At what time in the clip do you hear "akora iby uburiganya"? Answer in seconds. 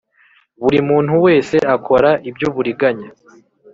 1.75-3.09